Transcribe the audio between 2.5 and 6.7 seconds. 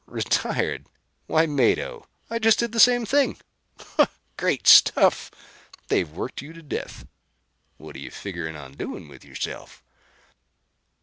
did the same thing." "Great stuff! They've worked you to